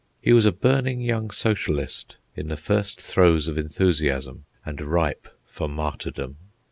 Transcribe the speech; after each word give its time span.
He 0.19 0.33
was 0.33 0.47
a 0.47 0.51
burning 0.51 1.01
young 1.01 1.29
socialist, 1.29 2.17
in 2.35 2.47
the 2.47 2.57
first 2.57 2.99
throes 2.99 3.47
of 3.47 3.55
enthusiasm 3.55 4.45
and 4.65 4.81
ripe 4.81 5.27
for 5.45 5.69
martyrdom. 5.69 6.37